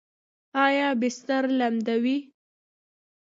ایا 0.65 0.87
بستر 1.01 1.43
لمدوي؟ 1.59 2.17